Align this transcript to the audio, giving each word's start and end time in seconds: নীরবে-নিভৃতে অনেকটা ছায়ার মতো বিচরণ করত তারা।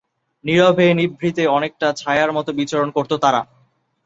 নীরবে-নিভৃতে 0.45 1.43
অনেকটা 1.47 1.87
ছায়ার 1.93 2.31
মতো 2.31 2.49
বিচরণ 2.53 2.89
করত 2.91 3.11
তারা। 3.23 3.41